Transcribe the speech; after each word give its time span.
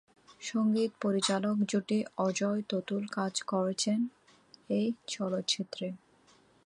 সঙ্গীত 0.41 0.91
পরিচালক 1.01 1.55
জুটি 1.69 1.97
অজয়-অতুল 2.17 3.03
কাজ 3.11 3.33
করেছেন 3.41 3.99
এই 4.69 4.87
চলচ্চিত্রে। 5.07 5.87